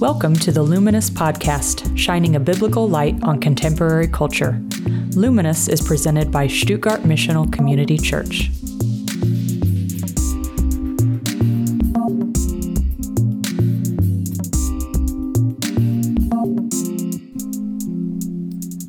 [0.00, 4.58] Welcome to the Luminous Podcast, shining a biblical light on contemporary culture.
[5.10, 8.50] Luminous is presented by Stuttgart Missional Community Church.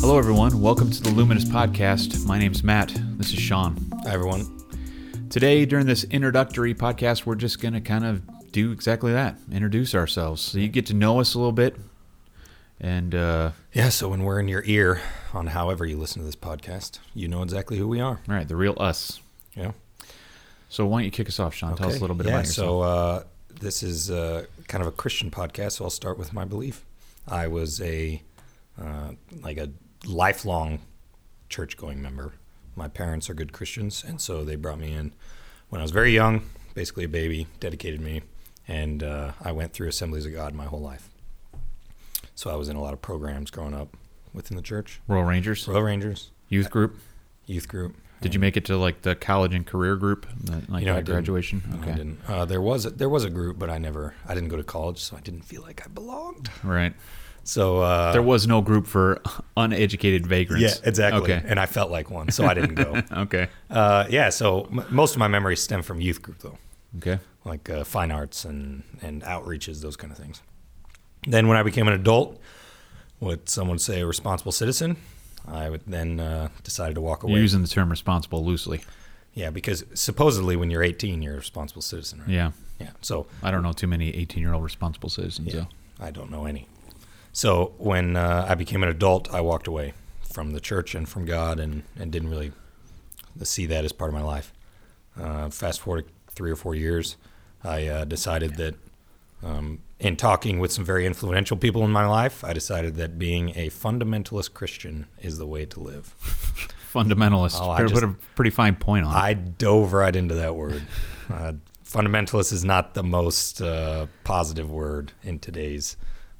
[0.00, 0.60] Hello, everyone.
[0.60, 2.26] Welcome to the Luminous Podcast.
[2.26, 3.00] My name's Matt.
[3.16, 3.76] This is Sean.
[4.02, 4.44] Hi, everyone.
[5.30, 8.22] Today, during this introductory podcast, we're just going to kind of
[8.56, 10.40] do exactly that introduce ourselves.
[10.40, 11.76] So you get to know us a little bit.
[12.80, 15.02] And uh, Yeah, so when we're in your ear
[15.34, 18.18] on however you listen to this podcast, you know exactly who we are.
[18.26, 19.20] all right, the real us.
[19.54, 19.72] Yeah.
[20.70, 21.76] So why don't you kick us off, Sean?
[21.76, 22.66] Tell us a little bit yeah, about yourself.
[22.66, 23.22] So uh,
[23.60, 26.82] this is uh, kind of a Christian podcast, so I'll start with my belief.
[27.28, 28.22] I was a
[28.80, 29.68] uh, like a
[30.06, 30.80] lifelong
[31.50, 32.32] church-going member.
[32.74, 35.12] My parents are good Christians, and so they brought me in
[35.68, 36.42] when I was very young,
[36.74, 38.22] basically a baby, dedicated me,
[38.68, 41.08] and uh, I went through Assemblies of God my whole life.
[42.34, 43.96] So I was in a lot of programs growing up
[44.34, 45.00] within the church.
[45.08, 46.96] Royal Rangers, Royal Rangers, youth group.
[47.46, 47.96] youth group.
[48.20, 50.26] Did you make it to like the college and career group,
[50.68, 51.62] like You know, at graduation?
[51.70, 52.18] No, Okay, I didn't.
[52.26, 54.14] Uh, there was a, there was a group, but I never.
[54.26, 56.50] I didn't go to college, so I didn't feel like I belonged.
[56.64, 56.94] right.
[57.44, 59.22] So uh, There was no group for
[59.56, 60.80] uneducated vagrants.
[60.80, 61.22] yeah, exactly.
[61.34, 61.42] Okay.
[61.46, 63.00] And I felt like one, so I didn't go.
[63.12, 63.48] Okay.
[63.70, 64.30] uh, yeah.
[64.30, 66.58] So m- most of my memories stem from youth group, though,
[66.98, 67.18] Okay.
[67.44, 70.42] like uh, fine arts and and outreaches, those kind of things.
[71.26, 72.40] Then when I became an adult,
[73.18, 74.96] what some would say a responsible citizen,
[75.46, 77.32] I would then uh, decided to walk away.
[77.34, 78.82] You're using the term responsible loosely.
[79.34, 82.28] yeah, because supposedly when you're 18, you're a responsible citizen, right?
[82.28, 82.50] Yeah.
[82.80, 82.90] Yeah.
[83.00, 85.52] So I don't know too many 18 year old responsible citizens.
[85.52, 85.64] Yeah,
[85.98, 86.04] though.
[86.06, 86.68] I don't know any.
[87.32, 89.94] So when uh, I became an adult, I walked away
[90.32, 92.52] from the church and from God, and, and didn't really
[93.42, 94.52] see that as part of my life.
[95.18, 96.04] Uh, fast forward
[96.36, 97.16] three or four years,
[97.64, 98.76] I uh, decided that
[99.42, 103.50] um, in talking with some very influential people in my life, I decided that being
[103.50, 106.14] a fundamentalist Christian is the way to live.
[106.92, 107.58] fundamentalist.
[107.60, 109.18] Oh, I just- put a pretty fine point on it.
[109.18, 110.82] I dove right into that word.
[111.28, 111.54] Uh,
[111.84, 115.96] fundamentalist is not the most uh, positive word in today's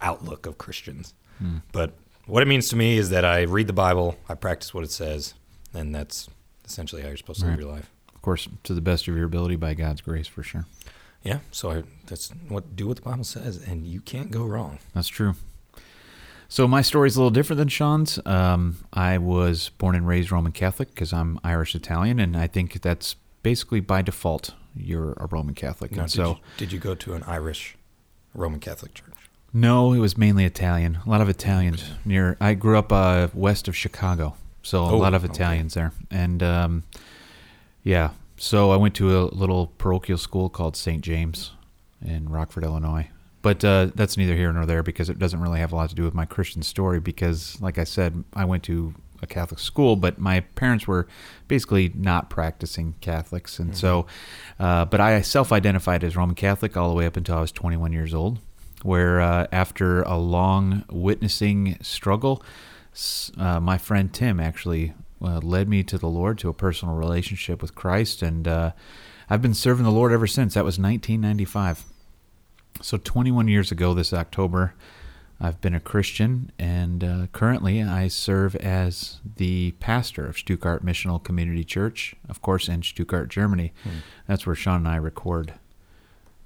[0.00, 1.14] outlook of Christians.
[1.38, 1.56] Hmm.
[1.72, 1.94] But
[2.26, 4.92] what it means to me is that I read the Bible, I practice what it
[4.92, 5.34] says,
[5.74, 6.28] and that's
[6.64, 7.90] essentially how you're supposed to live your life.
[8.18, 10.66] Of course, to the best of your ability by God's grace, for sure.
[11.22, 14.80] Yeah, so I, that's what do what the Bible says, and you can't go wrong.
[14.92, 15.34] That's true.
[16.48, 18.18] So my story's a little different than Sean's.
[18.26, 22.80] Um, I was born and raised Roman Catholic because I'm Irish Italian, and I think
[22.82, 25.92] that's basically by default you're a Roman Catholic.
[25.92, 27.76] Now, and did, so you, did you go to an Irish
[28.34, 29.04] Roman Catholic church?
[29.52, 30.98] no, it was mainly Italian.
[31.06, 32.36] A lot of Italians near.
[32.40, 35.32] I grew up uh, west of Chicago, so a Oh, lot of okay.
[35.32, 36.82] Italians there, and um,
[37.82, 38.10] yeah.
[38.36, 41.02] So I went to a little parochial school called St.
[41.02, 41.52] James
[42.04, 43.08] in Rockford, Illinois.
[43.42, 45.94] But uh, that's neither here nor there because it doesn't really have a lot to
[45.94, 47.00] do with my Christian story.
[47.00, 51.08] Because, like I said, I went to a Catholic school, but my parents were
[51.48, 54.06] basically not practicing Catholics, and so.
[54.58, 57.92] Uh, but I self-identified as Roman Catholic all the way up until I was 21
[57.92, 58.38] years old.
[58.82, 62.44] Where uh, after a long witnessing struggle,
[63.36, 67.60] uh, my friend Tim actually uh, led me to the Lord, to a personal relationship
[67.62, 68.72] with Christ, and uh,
[69.28, 70.54] I've been serving the Lord ever since.
[70.54, 71.84] That was 1995.
[72.80, 74.74] So 21 years ago this October,
[75.40, 81.22] I've been a Christian, and uh, currently I serve as the pastor of Stuttgart Missional
[81.22, 83.72] Community Church, of course, in Stuttgart, Germany.
[84.26, 85.54] That's where Sean and I record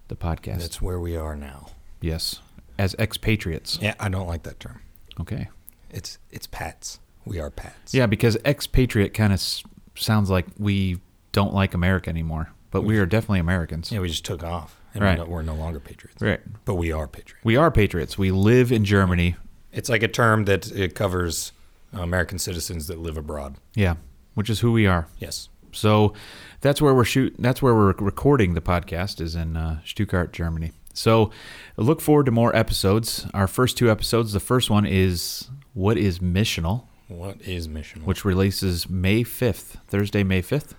[0.08, 0.58] the podcast.
[0.60, 1.68] That's where we are now.
[2.00, 2.40] yes,
[2.78, 3.78] as expatriates.
[3.80, 4.80] Yeah, I don't like that term.
[5.20, 5.48] Okay.
[5.90, 6.98] It's it's Pats.
[7.24, 7.94] We are Pats.
[7.94, 9.62] Yeah, because expatriate kind of s-
[9.94, 10.98] sounds like we
[11.32, 13.90] don't like America anymore, but we are definitely Americans.
[13.92, 15.18] Yeah, we just took off, and Right.
[15.18, 16.20] we're, no, we're no longer patriots.
[16.20, 16.40] Right.
[16.64, 17.44] But we are patriots.
[17.44, 18.19] We are patriots.
[18.19, 19.36] We live in Germany.
[19.72, 21.52] It's like a term that it covers
[21.92, 23.56] American citizens that live abroad.
[23.75, 23.94] Yeah,
[24.34, 25.06] which is who we are.
[25.18, 25.48] Yes.
[25.72, 26.12] So
[26.60, 27.34] that's where we're shoot.
[27.38, 30.72] That's where we're recording the podcast is in uh, Stuttgart, Germany.
[30.92, 31.30] So
[31.78, 33.26] look forward to more episodes.
[33.32, 34.34] Our first two episodes.
[34.34, 36.84] The first one is what is missional,
[37.19, 38.05] What is missional?
[38.05, 40.75] which releases May fifth, Thursday, May fifth.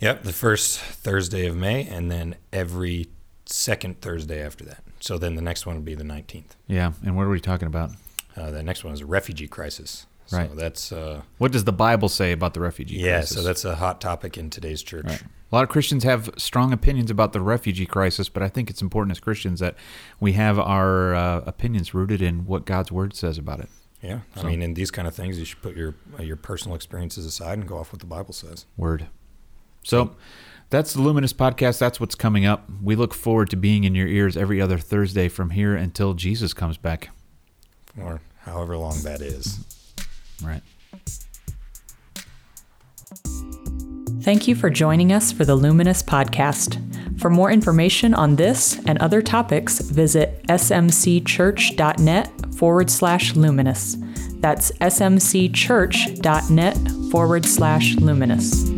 [0.00, 3.08] Yep, the first Thursday of May, and then every
[3.46, 4.84] second Thursday after that.
[5.00, 6.56] So then the next one will be the 19th.
[6.66, 7.90] Yeah, and what are we talking about?
[8.36, 10.06] Uh, the next one is a refugee crisis.
[10.26, 10.54] So Right.
[10.54, 13.16] that's uh, What does the Bible say about the refugee yeah.
[13.18, 13.36] crisis?
[13.36, 15.06] Yeah, so that's a hot topic in today's church.
[15.06, 15.22] Right.
[15.50, 18.82] A lot of Christians have strong opinions about the refugee crisis, but I think it's
[18.82, 19.74] important as Christians that
[20.20, 23.70] we have our uh, opinions rooted in what God's Word says about it.
[24.02, 26.36] Yeah, I So- mean, in these kind of things, you should put your uh, your
[26.36, 28.64] personal experiences aside and go off what the Bible says.
[28.76, 29.06] Word.
[29.84, 30.14] So
[30.70, 31.78] That's the Luminous Podcast.
[31.78, 32.68] That's what's coming up.
[32.82, 36.52] We look forward to being in your ears every other Thursday from here until Jesus
[36.52, 37.08] comes back.
[37.98, 39.60] Or however long that is.
[40.44, 40.60] Right.
[44.20, 46.78] Thank you for joining us for the Luminous Podcast.
[47.18, 53.96] For more information on this and other topics, visit smcchurch.net forward slash luminous.
[54.40, 56.76] That's smcchurch.net
[57.10, 58.77] forward slash luminous.